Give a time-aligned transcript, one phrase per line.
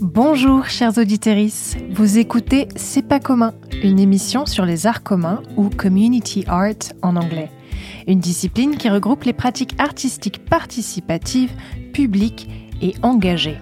[0.00, 1.36] Bonjour chers auditeurs,
[1.90, 7.16] vous écoutez C'est pas commun, une émission sur les arts communs ou community art en
[7.16, 7.50] anglais.
[8.06, 11.52] Une discipline qui regroupe les pratiques artistiques participatives,
[11.92, 12.48] publiques
[12.82, 13.58] et engagées.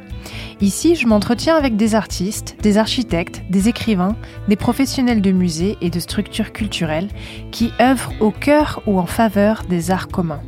[0.61, 4.17] Ici, je m'entretiens avec des artistes, des architectes, des écrivains,
[4.49, 7.09] des professionnels de musées et de structures culturelles
[7.53, 10.43] qui œuvrent au cœur ou en faveur des arts communs.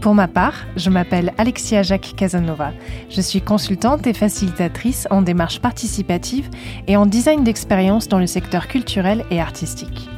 [0.00, 2.72] Pour ma part, je m'appelle Alexia Jacques Casanova.
[3.10, 6.48] Je suis consultante et facilitatrice en démarche participative
[6.86, 10.08] et en design d'expérience dans le secteur culturel et artistique.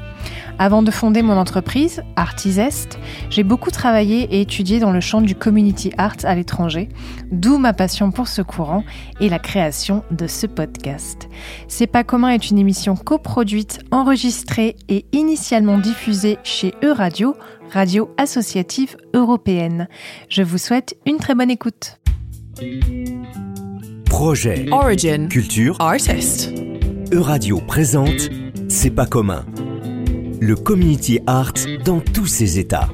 [0.61, 2.99] Avant de fonder mon entreprise, Artisest,
[3.31, 6.89] j'ai beaucoup travaillé et étudié dans le champ du community art à l'étranger,
[7.31, 8.83] d'où ma passion pour ce courant
[9.21, 11.29] et la création de ce podcast.
[11.69, 17.37] C'est pas commun est une émission coproduite, enregistrée et initialement diffusée chez Euradio,
[17.73, 19.89] radio associative européenne.
[20.29, 22.01] Je vous souhaite une très bonne écoute.
[24.07, 26.53] Projet Origin Culture Artist.
[27.13, 28.29] Euradio présente
[28.69, 29.45] C'est pas commun.
[30.41, 31.53] Le community art
[31.85, 32.89] dans tous ses états.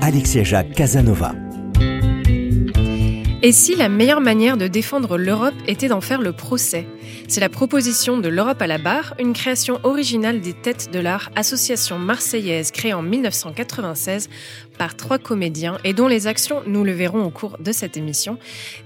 [0.00, 1.34] Alexia Jacques Casanova.
[3.46, 6.84] Et si la meilleure manière de défendre l'Europe était d'en faire le procès?
[7.28, 11.30] C'est la proposition de l'Europe à la barre, une création originale des Têtes de l'Art,
[11.36, 14.28] association marseillaise créée en 1996
[14.78, 18.36] par trois comédiens et dont les actions, nous le verrons au cours de cette émission,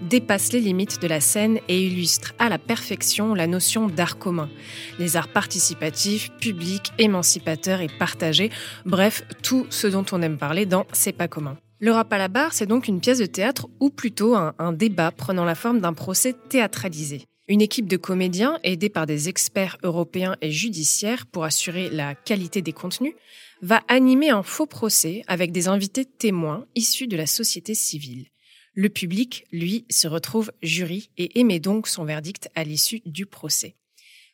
[0.03, 4.51] dépassent les limites de la scène et illustrent à la perfection la notion d'art commun.
[4.99, 8.51] Les arts participatifs, publics, émancipateurs et partagés,
[8.85, 11.57] bref, tout ce dont on aime parler dans C'est pas commun.
[11.83, 15.47] L'Europe à la barre, c'est donc une pièce de théâtre ou plutôt un, débat prenant
[15.47, 17.25] la forme d'un procès théâtralisé.
[17.49, 22.61] Une équipe de comédiens aidés par des experts européens et judiciaires pour assurer la qualité
[22.61, 23.15] des contenus
[23.63, 28.27] va animer un faux procès avec des invités témoins issus de la société civile.
[28.75, 33.75] Le public, lui, se retrouve jury et émet donc son verdict à l'issue du procès.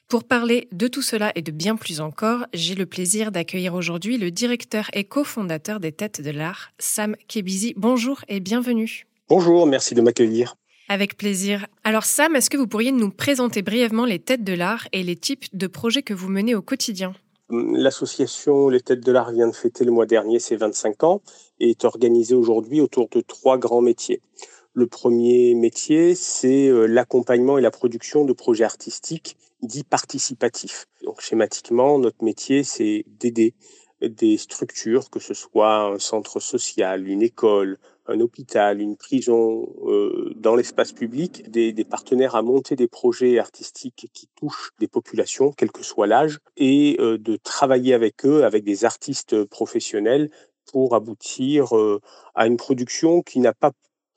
[0.09, 4.19] Pour parler de tout cela et de bien plus encore, j'ai le plaisir d'accueillir aujourd'hui
[4.19, 7.75] le directeur et cofondateur des Têtes de l'Art, Sam Kebizi.
[7.77, 9.09] Bonjour et bienvenue.
[9.29, 10.55] Bonjour, merci de m'accueillir.
[10.89, 11.67] Avec plaisir.
[11.83, 15.17] Alors Sam, est-ce que vous pourriez nous présenter brièvement les Têtes de l'Art et les
[15.17, 17.13] types de projets que vous menez au quotidien?
[17.51, 21.21] L'association Les Têtes de l'Art vient de fêter le mois dernier ses 25 ans
[21.59, 24.21] et est organisée aujourd'hui autour de trois grands métiers.
[24.73, 30.87] Le premier métier, c'est euh, l'accompagnement et la production de projets artistiques dits participatifs.
[31.05, 33.55] Donc schématiquement, notre métier, c'est d'aider
[34.03, 37.79] des structures, que ce soit un centre social, une école,
[38.09, 43.39] un hôpital, une prison, euh, dans l'espace public, des, des, partenaires à monter des projets
[43.39, 48.45] artistiques qui touchent des populations, quel que soit l'âge, et euh, de travailler avec eux,
[48.45, 50.31] avec des artistes professionnels,
[50.71, 52.01] pour aboutir euh,
[52.35, 53.73] à une production qui n'a pas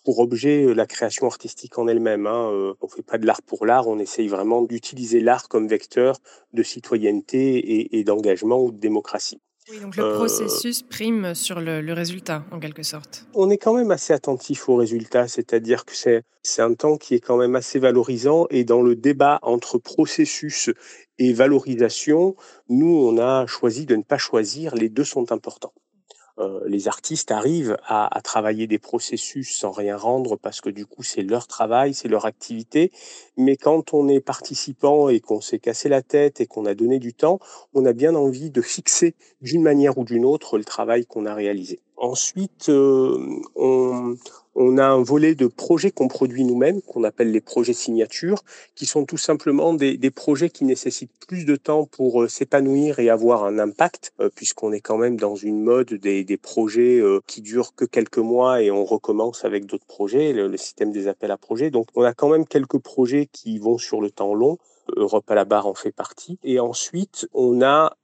[0.10, 2.26] pour objet la création artistique en elle-même.
[2.26, 2.74] Hein.
[2.82, 6.18] On fait pas de l'art pour l'art, on essaye vraiment d'utiliser l'art comme vecteur
[6.52, 9.40] de citoyenneté et, et d'engagement ou de démocratie.
[9.70, 13.28] Oui, donc le processus prime sur le, le, résultat, en quelque sorte.
[13.36, 17.14] On est quand même assez attentif au résultat, c'est-à-dire que c'est, c'est un temps qui
[17.14, 20.72] est quand même assez valorisant et dans le débat entre processus
[21.20, 22.36] et valorisation,
[22.68, 25.74] nous, on a choisi de ne pas choisir, les deux sont importants.
[26.40, 30.86] Euh, les artistes arrivent à, à, travailler des processus sans rien rendre parce que du
[30.86, 32.92] coup c'est leur travail, c'est leur activité.
[33.36, 37.00] Mais quand on est participant et qu'on s'est cassé la tête et qu'on a donné
[37.00, 37.40] du temps,
[37.74, 41.34] on a bien envie de fixer d'une manière ou d'une autre le travail qu'on a
[41.34, 41.80] réalisé.
[41.98, 44.16] Ensuite, euh, on,
[44.60, 48.44] on, a un volet de projets qu'on produit nous-mêmes, qu'on appelle les projets signatures,
[48.76, 53.10] qui sont tout simplement des, projets qui nécessitent plus de temps pour euh, s'épanouir et
[53.10, 57.42] avoir un impact, euh, puisqu'on est quand même dans une mode des, projets euh, qui
[57.42, 61.38] durent que quelques mois et on recommence avec d'autres projets, le système des appels à
[61.38, 61.72] projets.
[61.72, 64.58] Donc, on a quand même quelques projets qui vont sur le temps long.
[64.96, 66.40] Europe à la barre en fait partie.
[66.44, 67.96] Et ensuite, on a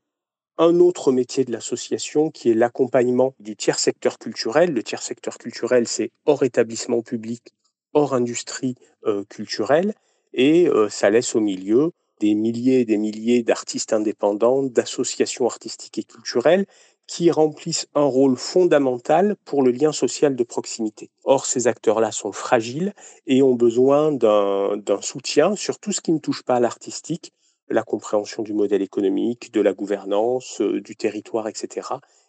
[0.57, 4.71] un autre métier de l'association qui est l'accompagnement du tiers secteur culturel.
[4.71, 7.53] Le tiers secteur culturel, c'est hors établissement public,
[7.93, 9.93] hors industrie euh, culturelle,
[10.33, 15.97] et euh, ça laisse au milieu des milliers et des milliers d'artistes indépendants, d'associations artistiques
[15.97, 16.65] et culturelles
[17.07, 21.11] qui remplissent un rôle fondamental pour le lien social de proximité.
[21.23, 22.93] Or, ces acteurs-là sont fragiles
[23.27, 27.31] et ont besoin d'un soutien sur tout ce qui ne touche pas à l'artistique,
[27.69, 31.87] la compréhension du modèle économique, de la gouvernance, euh, du territoire, etc.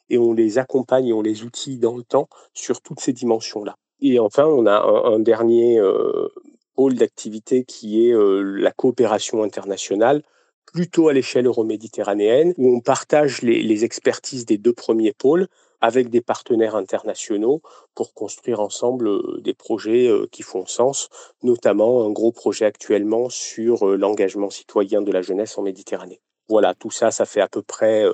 [0.08, 3.76] Et on les accompagne et on les outille dans le temps sur toutes ces dimensions-là.
[4.00, 6.28] Et enfin, on a un, dernier euh,
[6.74, 10.22] pôle d'activité qui est euh, la coopération internationale
[10.72, 15.48] plutôt à l'échelle euroméditerranéenne, où on partage les expertises des deux premiers pôles
[15.86, 17.62] avec des partenaires internationaux
[17.94, 21.08] pour construire ensemble euh, des projets euh, qui font sens,
[21.44, 26.20] notamment un gros projet actuellement sur euh, l'engagement citoyen de la jeunesse en Méditerranée.
[26.48, 28.04] Voilà, tout ça, ça fait à peu près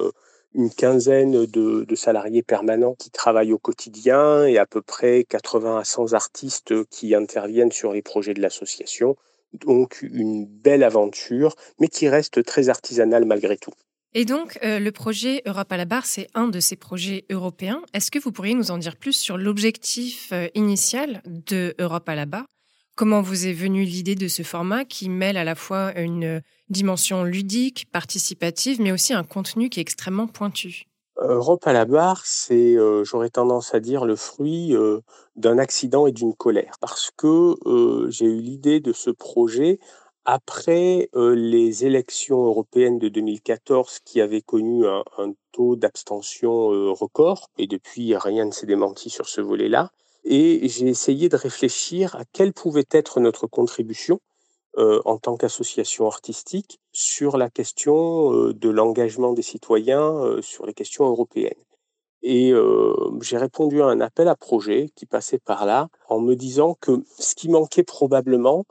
[0.54, 5.78] une quinzaine de, de, salariés permanents qui travaillent au quotidien et à peu près 80
[5.78, 9.16] à 100 artistes qui interviennent sur les projets de l'association.
[9.52, 13.72] Donc une belle aventure, mais qui reste très artisanale malgré tout.
[14.14, 17.80] Et donc, euh, le projet Europe à la barre, c'est un de ces projets européens.
[17.94, 22.14] Est-ce que vous pourriez nous en dire plus sur l'objectif euh, initial de Europe à
[22.14, 22.44] la barre?
[22.94, 27.24] Comment vous est venue l'idée de ce format qui mêle à la fois une dimension
[27.24, 30.84] ludique, participative, mais aussi un contenu qui est extrêmement pointu?
[31.16, 34.74] Europe à la barre, c'est, euh, j'aurais tendance à dire, le fruit
[35.36, 36.74] d'un accident et d'une colère.
[36.82, 37.54] Parce que
[38.10, 39.78] j'ai eu l'idée de ce projet
[40.24, 45.02] après les élections européennes de 2014 qui avaient connu un,
[45.52, 49.90] taux d'abstention record, et depuis rien ne s'est démenti sur ce volet-là,
[50.24, 54.20] et j'ai essayé de réfléchir à quelle pouvait être notre contribution
[54.78, 61.52] en tant qu'association artistique sur la question de l'engagement des citoyens sur les questions européennes.
[62.22, 62.52] Et
[63.20, 67.02] j'ai répondu à un appel à projet qui passait par là en me disant que
[67.18, 68.64] ce qui manquait probablement,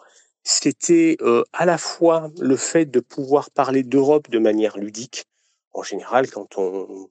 [0.44, 5.26] c'était euh, à la fois le fait de pouvoir parler d'Europe de manière ludique.
[5.74, 7.10] En général, quand on,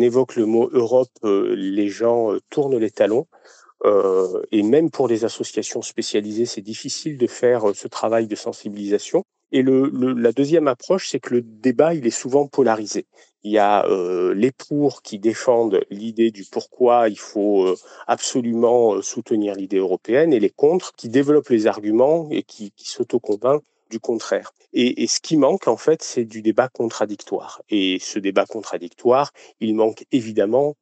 [0.00, 3.26] évoque le mot Europe, euh, les gens euh, tournent les talons.
[4.50, 9.22] et même pour les associations spécialisées, c'est difficile de faire ce travail de sensibilisation.
[9.52, 13.06] Et le, la deuxième approche, c'est que le débat, il est souvent polarisé.
[13.44, 17.76] Il y a euh, les pour qui défendent l'idée du pourquoi il faut euh,
[18.08, 22.88] absolument euh, soutenir l'idée européenne et les contre qui développent les arguments et qui, qui
[22.88, 24.52] s'autoconvainquent du contraire.
[24.72, 27.62] Et, ce qui manque, en fait, c'est du débat contradictoire.
[27.70, 30.74] Et ce débat contradictoire, il manque évidemment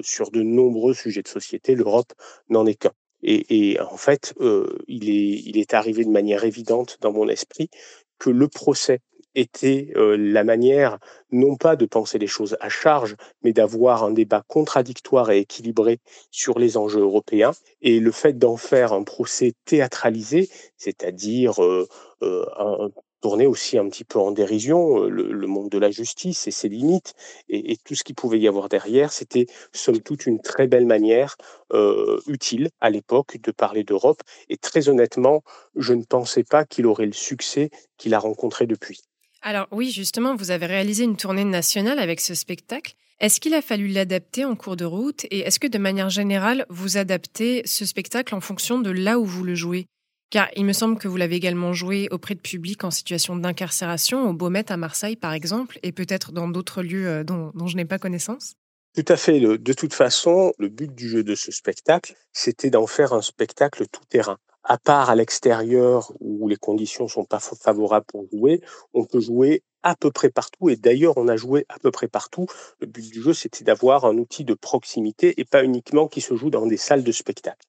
[0.00, 1.76] sur de nombreux sujets de société.
[1.76, 2.12] L'Europe
[2.50, 2.92] n'en est qu'un.
[3.24, 7.70] Et, en fait, euh, il, est, arrivé de manière évidente dans mon esprit
[8.18, 9.00] que le procès
[9.34, 10.98] était euh, la manière
[11.32, 15.98] non pas de penser les choses à charge, mais d'avoir un débat contradictoire et équilibré
[16.30, 17.52] sur les enjeux européens.
[17.80, 21.88] Et le fait d'en faire un procès théâtralisé, c'est-à-dire euh,
[22.22, 22.90] un,
[23.24, 26.68] tourner aussi un petit peu en dérision euh, le, monde de la justice et ses
[26.68, 27.14] limites
[27.48, 30.84] et, et tout ce qu'il pouvait y avoir derrière, c'était somme toute une très belle
[30.84, 31.36] manière
[31.72, 34.20] euh, utile à l'époque de parler d'Europe.
[34.50, 35.42] Et très honnêtement,
[35.74, 39.00] je ne pensais pas qu'il aurait le succès qu'il a rencontré depuis.
[39.40, 42.92] Alors oui, justement, vous avez réalisé une tournée nationale avec ce spectacle.
[43.20, 46.66] Est-ce qu'il a fallu l'adapter en cours de route et est-ce que de manière générale,
[46.68, 49.86] vous adaptez ce spectacle en fonction de là où vous le jouez?
[50.30, 54.28] Car il me semble que vous l'avez également joué auprès de publics en situation d'incarcération,
[54.28, 57.76] au Beaumet à Marseille par exemple, et peut-être dans d'autres lieux euh, dont, dont je
[57.76, 58.54] n'ai pas connaissance.
[58.94, 59.40] Tout à fait.
[59.40, 63.86] De toute façon, le but du jeu de ce spectacle, c'était d'en faire un spectacle
[63.88, 64.38] tout terrain.
[64.62, 68.60] À part à l'extérieur où les conditions sont pas favorables pour jouer,
[68.92, 70.70] on peut jouer à peu près partout.
[70.70, 72.46] Et d'ailleurs, on a joué à peu près partout.
[72.80, 76.36] Le but du jeu, c'était d'avoir un outil de proximité et pas uniquement qui se
[76.36, 77.66] joue dans des salles de spectacle.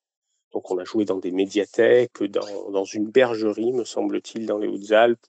[0.55, 4.69] Donc on a joué dans des médiathèques, dans, dans une bergerie, me semble-t-il, dans les
[4.69, 5.25] Hautes-Alpes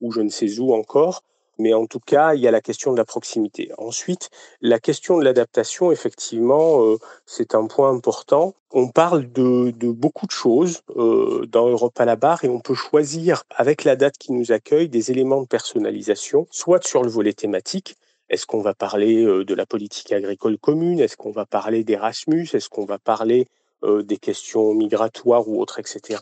[0.00, 1.22] ou, je ne sais où encore.
[1.58, 3.72] Mais en tout cas, il y a la question de la proximité.
[3.78, 4.28] Ensuite,
[4.60, 8.54] la question de l'adaptation, effectivement, euh, c'est un point important.
[8.70, 12.60] On parle de, de beaucoup de choses euh, dans Europe à la barre et on
[12.60, 17.10] peut choisir, avec la date qui nous accueille, des éléments de personnalisation, soit sur le
[17.10, 17.96] volet thématique,
[18.28, 21.00] est-ce qu'on va parler euh, de la politique agricole commune?
[21.00, 22.48] Est-ce qu'on va parler d'Erasmus?
[22.52, 23.48] Est-ce qu'on va parler
[23.82, 26.20] des questions migratoires ou autres, etc.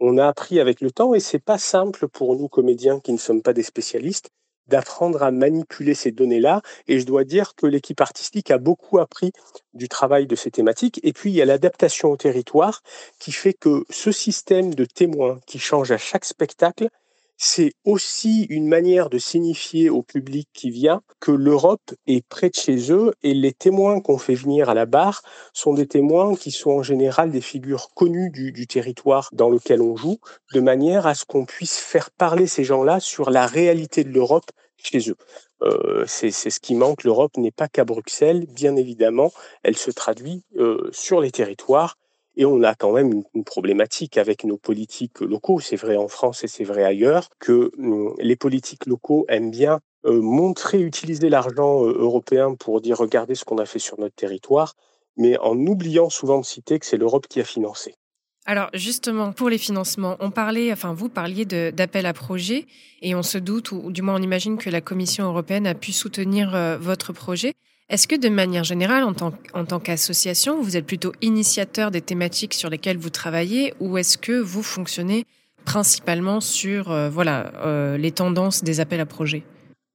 [0.00, 3.18] On a appris avec le temps, et c'est pas simple pour nous comédiens qui ne
[3.18, 4.30] sommes pas des spécialistes,
[4.66, 6.62] d'apprendre à manipuler ces données-là.
[6.88, 9.32] Et je dois dire que l'équipe artistique a beaucoup appris
[9.72, 11.00] du travail de ces thématiques.
[11.02, 12.82] Et puis, il y a l'adaptation au territoire
[13.18, 16.88] qui fait que ce système de témoins qui change à chaque spectacle
[17.36, 22.54] c'est aussi une manière de signifier au public qui vient que l'Europe est près de
[22.54, 25.22] chez eux et les témoins qu'on fait venir à la barre
[25.52, 29.96] sont des témoins qui sont en général des figures connues du, territoire dans lequel on
[29.96, 30.18] joue,
[30.52, 34.50] de manière à ce qu'on puisse faire parler ces gens-là sur la réalité de l'Europe
[34.76, 35.16] chez eux.
[35.62, 37.04] Euh, c'est ce qui manque.
[37.04, 41.96] L'Europe n'est pas qu'à Bruxelles, bien évidemment, elle se traduit euh, sur les territoires
[42.36, 46.44] et on a quand même une, problématique avec nos politiques locaux, c'est vrai en France
[46.44, 51.84] et c'est vrai ailleurs, que hum, les politiques locaux aiment bien euh, montrer, utiliser l'argent
[51.84, 54.74] euh, européen pour dire regardez ce qu'on a fait sur notre territoire,
[55.16, 57.94] mais en oubliant souvent de citer que c'est l'Europe qui a financé.
[58.46, 62.66] Alors justement, pour les financements, on parlait, enfin vous parliez d'appel à projet
[63.00, 65.92] et on se doute, ou, du moins on imagine que la Commission européenne a pu
[65.92, 67.54] soutenir euh, votre projet.
[67.90, 72.70] Est-ce que de manière générale, en tant, qu'association, vous êtes plutôt initiateur des thématiques sur
[72.70, 75.26] lesquelles vous travaillez ou est-ce que vous fonctionnez
[75.66, 79.42] principalement sur euh, voilà, euh, les tendances des appels à projets?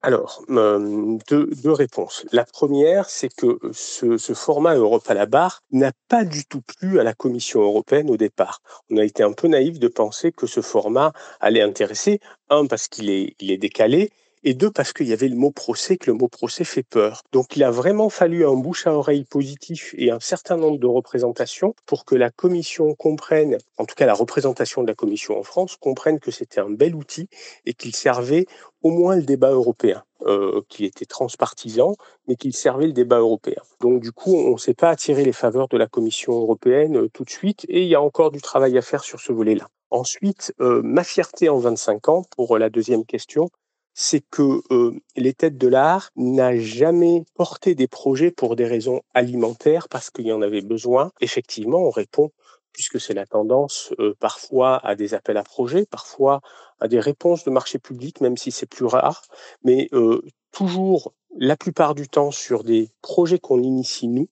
[0.02, 2.26] Alors, euh, deux, réponses.
[2.32, 7.00] La première, c'est que ce, format Europe à la barre n'a pas du tout plu
[7.00, 8.62] à la Commission européenne au départ.
[8.90, 12.20] On a été un peu naïf de penser que ce format allait intéresser,
[12.50, 14.10] un, parce qu'il est, il est décalé,
[14.44, 17.22] et deux, parce qu'il y avait le mot procès, que le mot procès fait peur.
[17.32, 20.88] Donc il a vraiment fallu un bouche à oreille positif et un certain nombre de
[20.88, 25.44] représentations pour que la Commission comprenne, en tout cas la représentation de la Commission en
[25.44, 27.28] France, comprenne que c'était un bel outil
[27.66, 28.46] et qu'il servait
[28.82, 31.96] au moins le débat européen, euh, qu'il était transpartisan,
[32.28, 33.62] mais qu'il servait le débat européen.
[33.82, 37.10] Donc du coup, on ne s'est pas attiré les faveurs de la Commission européenne euh,
[37.10, 39.68] tout de suite, et il y a encore du travail à faire sur ce volet-là.
[39.92, 43.50] Ensuite, euh, ma fierté en 25 ans, pour la deuxième question,
[43.94, 49.02] c'est que euh, les têtes de l'art n'a jamais porté des projets pour des raisons
[49.14, 51.12] alimentaires parce qu'il y en avait besoin.
[51.22, 52.32] Effectivement, on répond
[52.72, 56.40] puisque c'est la tendance euh, parfois à des appels à projets, parfois
[56.80, 59.24] à des réponses de marché public, même si c'est plus rare,
[59.64, 64.30] mais euh, toujours la plupart du temps sur des projets qu'on initie nous,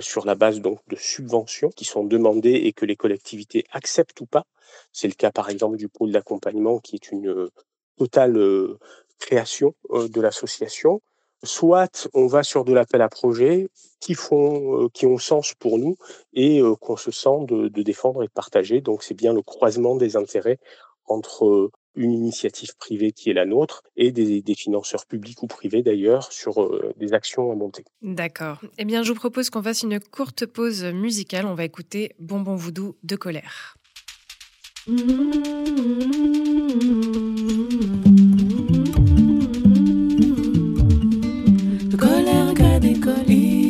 [0.00, 4.26] sur la base donc de subventions qui sont demandées et que les collectivités acceptent ou
[4.26, 4.44] pas.
[4.92, 7.48] C'est le cas par exemple du pôle d'accompagnement qui est une
[7.96, 8.38] totale
[9.18, 11.00] création de l'association,
[11.42, 13.68] soit on va sur de l'appel à projet
[14.00, 15.96] qui font, qui ont sens pour nous
[16.34, 18.80] et qu'on se sent de, défendre et de partager.
[18.80, 20.58] Donc c'est bien le croisement des intérêts
[21.06, 25.82] entre une initiative privée qui est la nôtre et des, des financeurs publics ou privés
[25.82, 27.84] d'ailleurs sur des actions à monter.
[28.02, 28.60] D'accord.
[28.76, 31.46] Eh bien, je vous propose qu'on fasse une courte pause musicale.
[31.46, 33.76] On va écouter Bonbon Voodoo de colère.
[43.06, 43.65] good evening.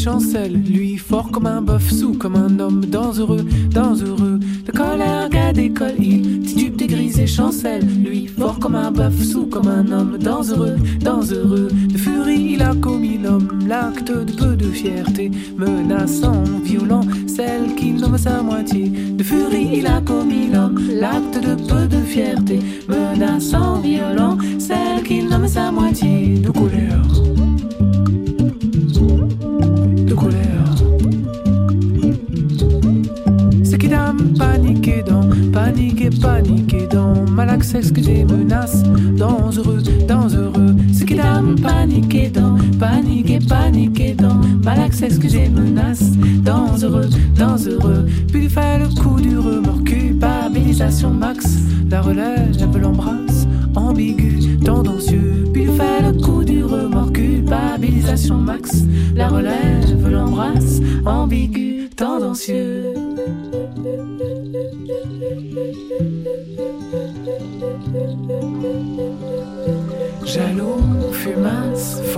[0.00, 4.40] Chancelle, lui fort comme un bœuf, sous comme un homme dangereux, dangereux.
[4.64, 9.22] De colère, gars d'école, il titube des grises et chancelle, lui fort comme un bœuf,
[9.22, 11.68] sous comme un homme dangereux, dangereux.
[11.92, 17.92] De furie, il a commis l'homme, l'acte de peu de fierté, menaçant, violent, celle qui
[17.92, 18.88] nomme sa moitié.
[18.88, 25.22] De furie, il a commis l'homme, l'acte de peu de fierté, menaçant, violent, celle qui
[25.22, 26.38] nomme sa moitié.
[26.38, 26.79] De.
[35.70, 38.82] Paniqué, paniqué dans malaxex que j'ai menace,
[39.16, 40.74] dangereux, dangereux.
[40.92, 44.34] Ce qui dame paniqué dans, paniqué, paniqué dans
[44.64, 46.02] malaxex que j'ai menace,
[46.42, 48.06] dangereux, dangereux.
[48.28, 51.46] Puis il fait le coup du remords, culpabilisation max,
[51.88, 53.46] la relève, l'embrasse,
[53.76, 55.44] ambigu, tendancieux.
[55.52, 58.84] Puis il fait le coup du remords, culpabilisation max,
[59.14, 63.09] la relève, l'embrasse, ambigu, tendancieux.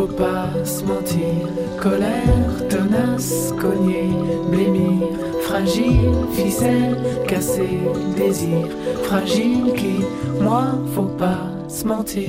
[0.02, 1.46] Faut pas se mentir.
[1.80, 4.10] Colère, tenace, cogner,
[4.50, 5.06] blêmir.
[5.42, 6.96] Fragile, ficelle,
[7.28, 7.78] casser,
[8.16, 8.66] désir.
[9.04, 10.04] Fragile qui,
[10.40, 12.26] moi, faut pas se mentir.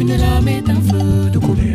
[0.00, 1.69] Une lame et un feu de couleur.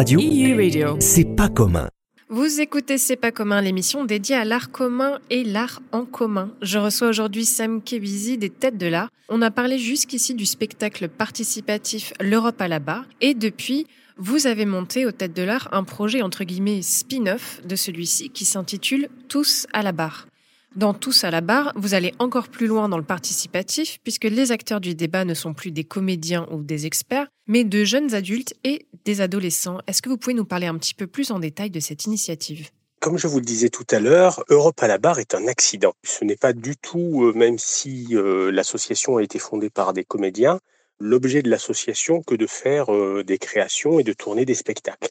[0.00, 0.96] EU Radio.
[1.00, 1.88] c'est pas commun.
[2.28, 6.52] Vous écoutez C'est pas commun, l'émission dédiée à l'art commun et l'art en commun.
[6.62, 9.10] Je reçois aujourd'hui Sam Kebizi des Têtes de l'Art.
[9.28, 13.06] On a parlé jusqu'ici du spectacle participatif L'Europe à la barre.
[13.20, 13.88] Et depuis,
[14.18, 18.44] vous avez monté aux Têtes de l'Art un projet entre guillemets spin-off de celui-ci qui
[18.44, 20.28] s'intitule Tous à la barre.
[20.76, 24.52] Dans Tous à la barre, vous allez encore plus loin dans le participatif puisque les
[24.52, 28.54] acteurs du débat ne sont plus des comédiens ou des experts, mais de jeunes adultes
[28.64, 29.78] et des adolescents.
[29.86, 32.68] Est-ce que vous pouvez nous parler un petit peu plus en détail de cette initiative?
[33.00, 35.94] Comme je vous le disais tout à l'heure, Europe à la barre est un accident.
[36.04, 40.04] Ce n'est pas du tout, euh, même si euh, l'association a été fondée par des
[40.04, 40.60] comédiens,
[41.00, 45.08] l'objet de l'association que de faire euh, des créations et de tourner des spectacles.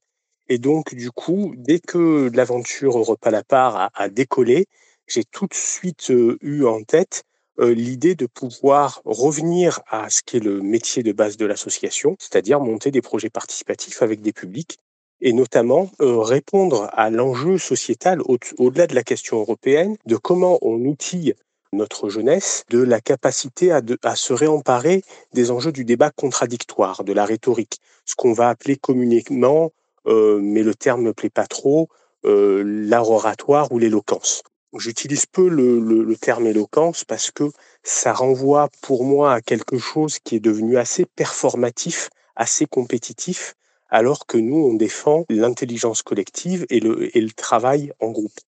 [0.49, 4.67] Et donc, du coup, dès que l'aventure Europe à la barre a, a décollé,
[5.07, 6.11] j'ai tout de suite
[6.41, 7.23] eu en tête
[7.59, 12.59] l'idée de pouvoir revenir à ce qui est le métier de base de l'association, c'est-à-dire
[12.59, 14.77] monter des projets participatifs avec des publics
[15.21, 20.75] et notamment répondre à l'enjeu sociétal au- au-delà de la question européenne de comment on
[20.85, 21.33] outille
[21.73, 23.81] notre jeunesse de la capacité à,
[24.15, 29.71] se réemparer des enjeux du débat contradictoire, de la rhétorique, ce qu'on va appeler communément,
[30.05, 31.89] mais le terme ne plaît pas trop,
[32.23, 34.43] l'art oratoire ou l'éloquence.
[34.73, 37.51] J'utilise peu le, terme éloquence parce que
[37.83, 43.55] ça renvoie pour moi à quelque chose qui est devenu assez performatif, assez compétitif,
[43.89, 48.39] alors que nous, on défend l'intelligence collective et le, et le travail en groupe.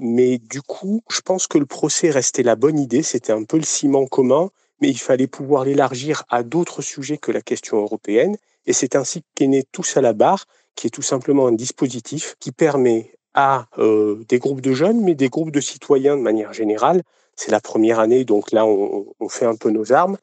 [0.00, 3.58] Mais du coup, je pense que le procès restait la bonne idée, c'était un peu
[3.58, 8.36] le ciment commun, mais il fallait pouvoir l'élargir à d'autres sujets que la question européenne.
[8.66, 12.34] Et c'est ainsi qu'est né Tous à la barre, qui est tout simplement un dispositif
[12.40, 16.52] qui permet à euh, des groupes de jeunes, mais des groupes de citoyens de manière
[16.52, 17.02] générale,
[17.36, 20.16] c'est la première année, donc là on, on fait un peu nos armes,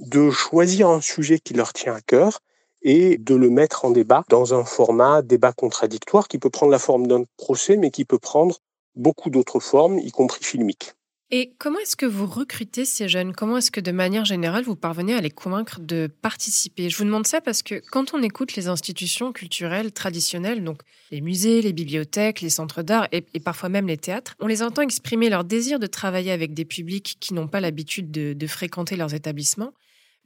[0.00, 2.40] de choisir un sujet qui leur tient à cœur
[2.82, 6.78] et de le mettre en débat dans un format débat contradictoire qui peut prendre la
[6.78, 8.58] forme d'un procès, mais qui peut prendre
[8.96, 10.94] beaucoup d'autres formes, y compris filmiques.
[11.36, 13.34] Et comment est-ce que vous recrutez ces jeunes?
[13.34, 16.88] Comment est-ce que de manière générale, vous parvenez à les convaincre de participer?
[16.88, 21.20] Je vous demande ça parce que quand on écoute les institutions culturelles traditionnelles, donc les
[21.20, 25.28] musées, les bibliothèques, les centres d'art et, parfois même les théâtres, on les entend exprimer
[25.28, 29.72] leur désir de travailler avec des publics qui n'ont pas l'habitude de, fréquenter leurs établissements.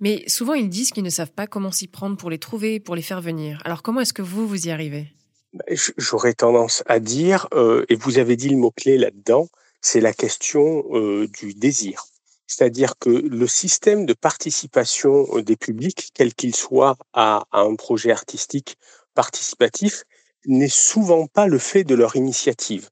[0.00, 2.94] Mais souvent, ils disent qu'ils ne savent pas comment s'y prendre pour les trouver, pour
[2.94, 3.62] les faire venir.
[3.64, 5.06] Alors comment est-ce que vous, vous y arrivez?
[5.70, 9.48] J- J'aurais tendance à dire, euh, et vous avez dit le mot-clé là-dedans,
[9.80, 12.04] c'est la question euh, du désir.
[12.46, 18.10] C'est-à-dire que le système de participation euh, des publics, quel qu'il soit, à, un projet
[18.10, 18.76] artistique
[19.14, 20.04] participatif,
[20.46, 22.88] n'est souvent pas le fait de leur initiative.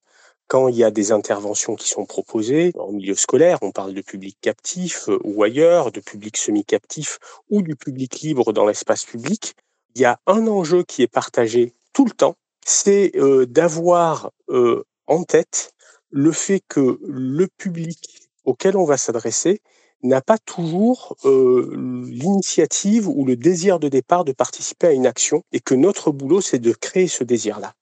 [0.48, 4.02] Quand il y a des interventions qui sont proposées en milieu scolaire, on parle de
[4.02, 7.18] public captif euh, ou ailleurs, de public semi-captif
[7.50, 9.54] ou du public libre dans l'espace public,
[9.94, 14.84] il y a un enjeu qui est partagé tout le temps, c'est euh, d'avoir euh,
[15.06, 15.72] en tête
[16.10, 19.60] le fait que le public auquel on va s'adresser
[20.02, 21.70] n'a pas toujours euh,
[22.06, 26.40] l'initiative ou le désir de départ de participer à une action et que notre boulot,
[26.40, 27.74] c'est de créer ce désir-là.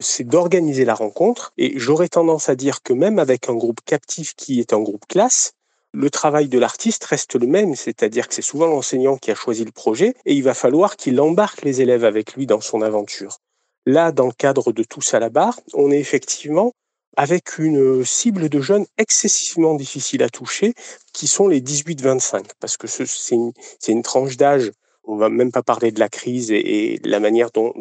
[0.00, 4.34] C'est d'organiser la rencontre et j'aurais tendance à dire que même avec un groupe captif
[4.34, 5.52] qui est un groupe classe,
[5.92, 9.64] le travail de l'artiste reste le même, c'est-à-dire que c'est souvent l'enseignant qui a choisi
[9.64, 13.38] le projet et il va falloir qu'il embarque les élèves avec lui dans son aventure.
[13.86, 16.72] Là, dans le cadre de Tous à la barre, on est effectivement
[17.18, 20.72] avec une cible de jeunes excessivement difficile à toucher,
[21.12, 24.70] qui sont les 18-25, parce que ce- c'est une, tranche d'âge,
[25.02, 27.72] on va même pas parler de la crise et, de la manière dont,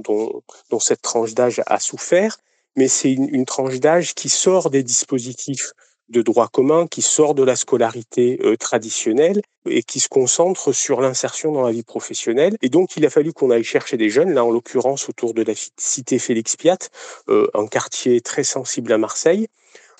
[0.80, 2.38] cette tranche d'âge a souffert,
[2.76, 5.72] mais c'est une tranche d'âge qui sort des dispositifs
[6.10, 11.02] de droit commun, qui sort de la scolarité euh, traditionnelle et qui se concentre sur
[11.02, 12.58] l'insertion dans la vie professionnelle.
[12.62, 15.44] Et donc, il a fallu qu'on aille chercher des jeunes, là en l'occurrence autour de
[15.44, 16.78] la cité Félix Piat,
[17.30, 19.48] euh, un quartier très sensible à Marseille,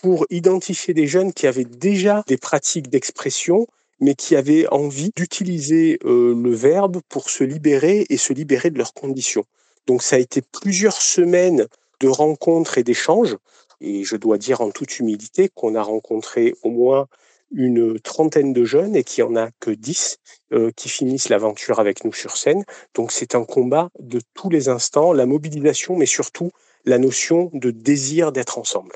[0.02, 3.68] pour identifier des jeunes qui avaient déjà des pratiques d'expression,
[4.00, 8.78] mais qui avaient envie d'utiliser euh, le verbe pour se libérer et se libérer de
[8.78, 9.44] leurs conditions.
[9.88, 11.68] Donc, ça a été plusieurs semaines
[12.00, 13.36] de rencontres et d'échanges.
[13.82, 17.08] Et je dois dire en toute humilité qu'on a rencontré au moins
[17.52, 20.20] une trentaine de jeunes et qu'il n'y en a que dix
[20.52, 22.64] euh, qui finissent l'aventure avec nous sur scène.
[22.94, 26.52] Donc c'est un combat de tous les instants, la mobilisation, mais surtout
[26.86, 28.96] la notion de désir d'être ensemble.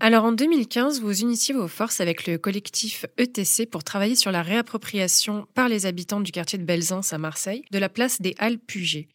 [0.00, 4.42] Alors en 2015, vous initiez vos forces avec le collectif ETC pour travailler sur la
[4.42, 8.58] réappropriation par les habitants du quartier de Belzance à Marseille de la place des Halles
[8.58, 9.06] Puget.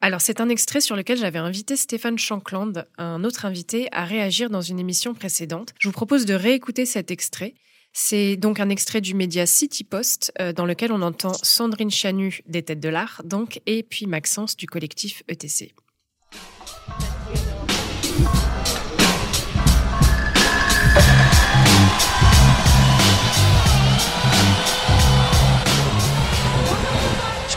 [0.00, 4.48] Alors c'est un extrait sur lequel j'avais invité Stéphane Shankland, un autre invité, à réagir
[4.48, 5.74] dans une émission précédente.
[5.80, 7.54] Je vous propose de réécouter cet extrait.
[7.92, 12.42] C'est donc un extrait du média City Post euh, dans lequel on entend Sandrine Chanu
[12.46, 15.74] des Têtes de l'Art, donc, et puis Maxence du collectif ETC.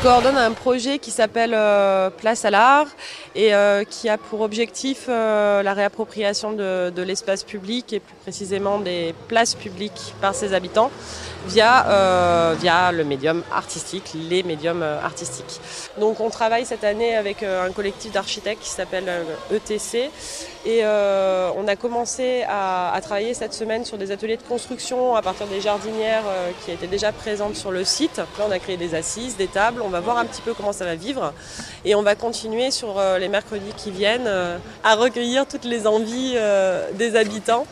[0.02, 2.88] coordonne un projet qui s'appelle euh, Place à l'art
[3.36, 8.80] et euh, qui a pour objectif euh, la réappropriation de, l'espace public et plus précisément
[8.80, 10.90] des places publiques par ses habitants
[11.48, 15.60] via, via le médium artistique, les médiums artistiques.
[16.00, 19.10] Donc on travaille cette année avec un collectif d'architectes qui s'appelle
[19.52, 20.12] ETC
[20.66, 25.48] et on a commencé à, travailler cette semaine sur des ateliers de construction à partir
[25.48, 26.24] des jardinières
[26.64, 28.18] qui étaient déjà présentes sur le site.
[28.18, 30.74] Là on a créé des assises, des tables, on va voir un petit peu comment
[30.74, 31.34] ça va vivre
[31.86, 36.34] et on va continuer sur les mercredis qui viennent euh, à recueillir toutes les envies
[36.36, 37.66] euh, des habitants.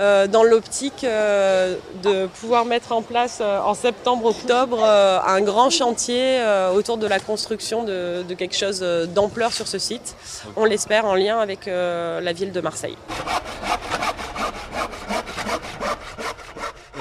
[0.00, 6.40] Euh, dans l'optique de pouvoir mettre en place en septembre-octobre un grand chantier
[6.74, 8.80] autour de la construction de quelque chose
[9.14, 10.16] d'ampleur sur ce site.
[10.56, 12.96] On l'espère en lien avec la ville de Marseille.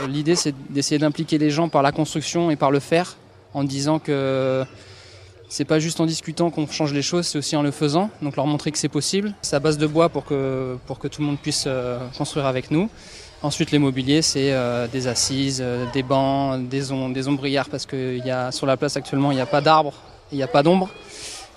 [0.08, 3.16] L'idée, c'est d'essayer d'impliquer les gens par la construction et par le faire,
[3.54, 4.66] en disant que
[5.54, 8.10] c'est pas juste en discutant qu'on change les choses, c'est aussi en le faisant.
[8.24, 9.36] Donc leur montrer que c'est possible.
[9.44, 12.48] C'est à base de bois pour que, pour que tout le monde puisse euh, construire
[12.48, 12.90] avec nous.
[13.44, 16.92] Ensuite, les mobiliers, c'est euh, des assises, euh, des bancs, des,
[17.28, 19.94] ombrières, parce que y a, sur la place actuellement, il n'y a pas d'arbres,
[20.32, 20.90] il n'y a pas d'ombre.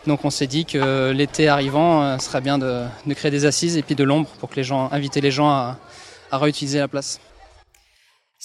[0.07, 3.83] Donc on s'est dit que l'été arrivant, ce serait bien de, créer des assises et
[3.83, 5.79] puis de l'ombre pour que les gens, inviter les gens à
[6.33, 7.19] réutiliser la place.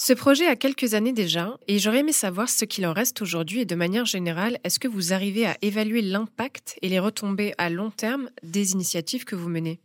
[0.04, 3.62] Ce projet a quelques années déjà, et j'aurais aimé savoir ce qu'il en reste aujourd'hui
[3.62, 7.70] et de manière générale, est-ce que vous arrivez à évaluer l'impact et les retombées à
[7.70, 9.80] long terme des initiatives que vous menez?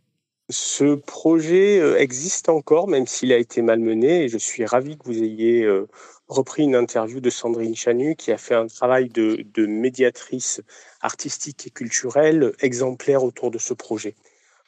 [0.49, 5.03] Ce projet euh, existe encore, même s'il a été malmené, et je suis ravi que
[5.05, 5.87] vous ayez euh,
[6.27, 10.61] repris une interview de Sandrine Chanu, qui a fait un travail de, de médiatrice
[10.99, 14.15] artistique et culturelle exemplaire autour de ce projet.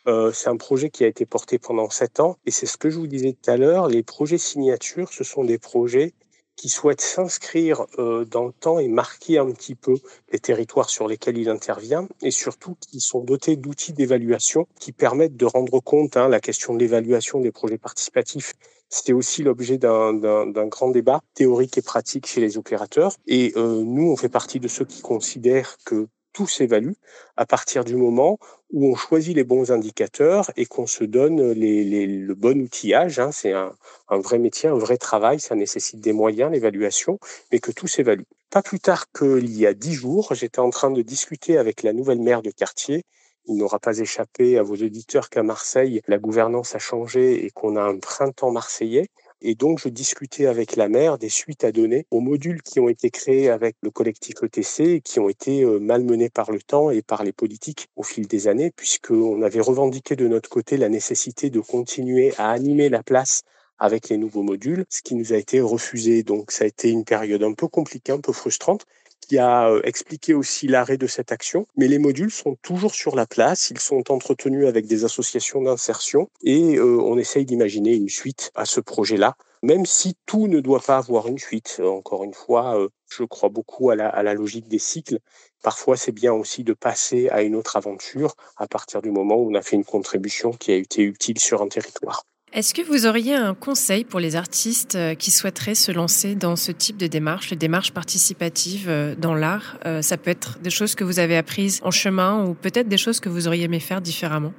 [0.08, 2.90] Euh, c'est un projet qui a été porté pendant sept ans et c'est ce que
[2.90, 3.88] je vous disais tout à l'heure.
[3.88, 6.14] Les projets signatures, ce sont des projets
[6.60, 9.96] qui souhaitent s'inscrire euh, dans le temps et marquer un petit peu
[10.34, 15.38] les territoires sur lesquels il intervient et surtout qui sont dotés d'outils d'évaluation qui permettent
[15.38, 18.56] de rendre compte, hein, la question de l'évaluation des projets participatifs,
[18.90, 23.14] c'est aussi l'objet d'un grand débat théorique et pratique chez les opérateurs.
[23.26, 26.94] Et euh, nous, on fait partie de ceux qui considèrent que tout s'évalue
[27.38, 28.38] à partir du moment
[28.72, 33.20] où on choisit les bons indicateurs et qu'on se donne le bon outillage.
[33.20, 33.32] Hein.
[33.32, 33.74] C'est un,
[34.10, 37.20] un, vrai métier, un vrai travail, ça nécessite des moyens, l'évaluation,
[37.52, 38.24] mais que tout s'évalue.
[38.50, 41.94] Pas plus tard qu'il y a dix jours, j'étais en train de discuter avec la
[41.94, 43.04] nouvelle maire de quartier.
[43.46, 47.76] Il n'aura pas échappé à vos auditeurs qu'à Marseille, la gouvernance a changé et qu'on
[47.76, 49.10] a un printemps marseillais.
[49.42, 52.90] Et donc, je discutais avec la maire des suites à donner aux modules qui ont
[52.90, 56.90] été créés avec le collectif ETC et qui ont été euh, malmenés par le temps
[56.90, 60.90] et par les politiques au fil des années, puisqu'on avait revendiqué de notre côté la
[60.90, 63.44] nécessité de continuer à animer la place
[63.78, 66.24] avec les nouveaux modules, ce qui nous a été refusé.
[66.24, 68.86] Donc, ça a été une période un peu compliquée, un peu frustrante,
[69.30, 71.68] qui a euh, expliqué aussi l'arrêt de cette action.
[71.78, 76.30] Mais les modules sont toujours sur la place, ils sont entretenus avec des associations d'insertion
[76.44, 80.80] et euh, on essaye d'imaginer une suite à ce projet-là, même si tout ne doit
[80.80, 81.80] pas avoir une suite.
[81.84, 85.20] Encore une fois, euh, je crois beaucoup à la, à la logique des cycles.
[85.62, 89.52] Parfois, c'est bien aussi de passer à une autre aventure à partir du moment où
[89.52, 92.24] on a fait une contribution qui a été utile sur un territoire.
[92.52, 96.56] Est-ce que vous auriez un conseil pour les artistes euh, qui souhaiteraient se lancer dans
[96.56, 100.72] ce type de démarche, les démarches participatives euh, dans l'art euh, Ça peut être des
[100.72, 103.80] choses que vous avez apprises en chemin ou peut-être des choses que vous auriez aimé
[103.80, 104.52] faire différemment?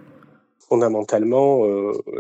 [0.69, 1.65] Fondamentalement,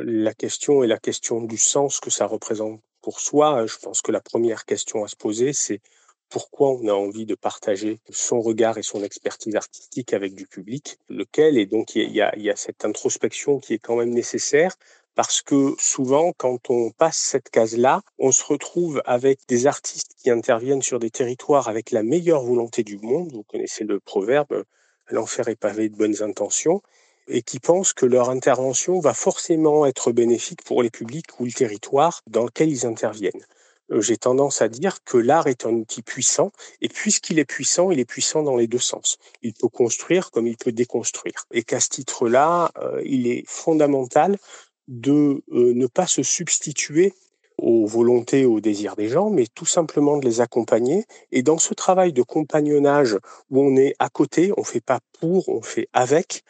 [0.02, 3.64] la question est la question du sens que ça représente pour soi.
[3.66, 5.80] Je pense que la première question à se poser, c'est
[6.28, 10.98] pourquoi on a envie de partager son regard et son expertise artistique avec du public,
[11.08, 14.74] lequel, et donc y il y a cette introspection qui est quand même nécessaire,
[15.22, 20.30] parce que souvent, quand on passe cette case-là, on se retrouve avec des artistes qui
[20.30, 23.30] interviennent sur des territoires avec la meilleure volonté du monde.
[23.34, 24.64] Vous connaissez le proverbe,
[25.10, 26.80] l'enfer est pavé de bonnes intentions
[27.28, 31.52] et qui pensent que leur intervention va forcément être bénéfique pour les publics ou le
[31.52, 33.44] territoire dans lequel ils interviennent.
[33.92, 37.90] Euh, j'ai tendance à dire que l'art est un outil puissant, et puisqu'il est puissant,
[37.90, 39.18] il est puissant dans les deux sens.
[39.42, 41.44] Il peut construire comme il peut déconstruire.
[41.50, 44.38] Et qu'à ce titre-là, euh, il est fondamental
[44.88, 47.14] de euh, ne pas se substituer
[47.58, 51.04] aux volontés, aux désirs des gens, mais tout simplement de les accompagner.
[51.30, 53.16] Et dans ce travail de compagnonnage
[53.50, 56.42] où on est à côté, on fait pas pour, on fait avec,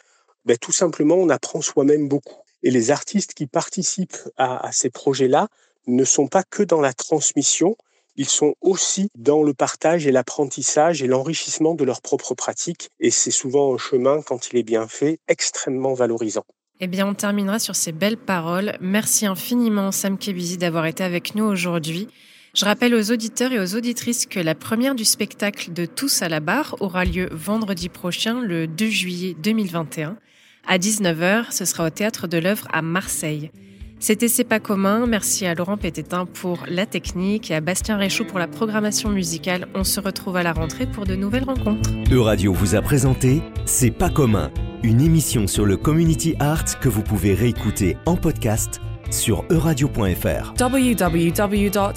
[0.45, 2.41] ben, tout simplement, on apprend soi-même beaucoup.
[2.63, 5.47] Et les artistes qui participent à, à ces projets-là
[5.87, 7.75] ne sont pas que dans la transmission,
[8.15, 12.89] ils sont aussi dans le partage et l'apprentissage et l'enrichissement de leurs propres pratiques.
[12.99, 16.45] Et c'est souvent un chemin, quand il est bien fait, extrêmement valorisant.
[16.83, 18.73] Eh bien, on terminera sur ces belles paroles.
[18.81, 22.07] Merci infiniment, Sam Kebizi, d'avoir été avec nous aujourd'hui.
[22.55, 26.27] Je rappelle aux auditeurs et aux auditrices que la première du spectacle de Tous à
[26.27, 30.17] la barre aura lieu vendredi prochain, le 2 juillet 2021.
[30.67, 33.51] À 19h, ce sera au Théâtre de l'œuvre à Marseille.
[34.01, 35.05] C'était C'est pas commun.
[35.05, 39.67] Merci à Laurent Pététin pour la technique et à Bastien Réchaud pour la programmation musicale.
[39.75, 41.91] On se retrouve à la rentrée pour de nouvelles rencontres.
[42.11, 44.49] Euradio vous a présenté C'est pas commun,
[44.81, 50.55] une émission sur le community art que vous pouvez réécouter en podcast sur euradio.fr.
[50.59, 51.91] www.euradio.fr.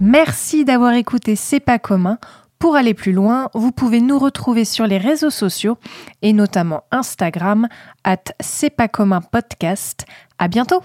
[0.00, 2.18] Merci d'avoir écouté C'est pas commun.
[2.64, 5.76] Pour aller plus loin, vous pouvez nous retrouver sur les réseaux sociaux
[6.22, 7.68] et notamment Instagram
[8.04, 10.06] at C'est pas commun podcast.
[10.38, 10.80] À bientôt!